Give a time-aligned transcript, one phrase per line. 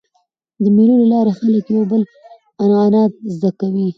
[0.63, 2.01] د مېلو له لاري خلک د یو بل
[2.63, 3.87] عنعنات زده کوي.